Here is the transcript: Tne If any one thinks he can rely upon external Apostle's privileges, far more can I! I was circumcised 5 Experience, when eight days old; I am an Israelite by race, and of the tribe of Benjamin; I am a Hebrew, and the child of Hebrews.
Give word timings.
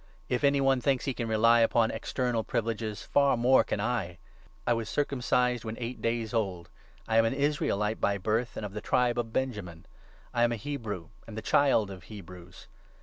Tne 0.01 0.07
If 0.35 0.43
any 0.43 0.59
one 0.59 0.81
thinks 0.81 1.05
he 1.05 1.13
can 1.13 1.27
rely 1.27 1.59
upon 1.59 1.91
external 1.91 2.39
Apostle's 2.41 2.49
privileges, 2.49 3.03
far 3.03 3.37
more 3.37 3.63
can 3.63 3.79
I! 3.79 4.17
I 4.65 4.73
was 4.73 4.89
circumcised 4.89 5.61
5 5.61 5.73
Experience, 5.73 5.77
when 5.77 5.77
eight 5.77 6.01
days 6.01 6.33
old; 6.33 6.71
I 7.07 7.17
am 7.17 7.25
an 7.25 7.35
Israelite 7.35 8.01
by 8.01 8.15
race, 8.15 8.47
and 8.57 8.65
of 8.65 8.73
the 8.73 8.81
tribe 8.81 9.19
of 9.19 9.31
Benjamin; 9.31 9.85
I 10.33 10.41
am 10.41 10.51
a 10.51 10.55
Hebrew, 10.55 11.09
and 11.27 11.37
the 11.37 11.43
child 11.43 11.91
of 11.91 12.05
Hebrews. 12.05 12.67